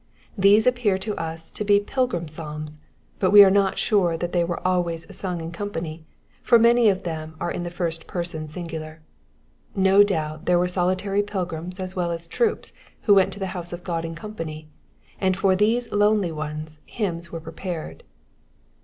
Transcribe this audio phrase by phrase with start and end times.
[0.35, 2.79] These appear tons to be Pilgrim Psalms,
[3.19, 6.07] but we are not sure thai Stey were always sung in company;
[6.41, 9.01] for many of them are in the first person singular,
[9.77, 13.73] Xo doM there were soliiary pUgrims as well as troops who went to the house
[13.73, 14.65] of Ood in eompony,
[15.21, 18.01] ajni for these lonely ones hymns were prepared.